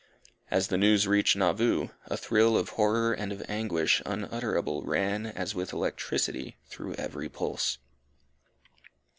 As 0.49 0.69
the 0.69 0.79
news 0.79 1.07
reached 1.07 1.35
Nauvoo, 1.35 1.89
a 2.05 2.17
thrill 2.17 2.57
of 2.57 2.69
horror 2.69 3.13
and 3.13 3.31
of 3.31 3.45
anguish 3.47 4.01
unutterable 4.03 4.81
ran, 4.83 5.27
as 5.27 5.53
with 5.53 5.73
electricity, 5.73 6.57
through 6.67 6.95
every 6.95 7.29
pulse. 7.29 7.77